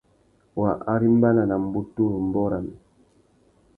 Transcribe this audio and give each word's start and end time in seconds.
Wa 0.59 0.71
arimbana 0.93 1.41
nà 1.45 1.55
mbutu 1.63 2.03
râ 2.11 2.15
ambōh 2.21 2.47
râmê. 2.51 2.75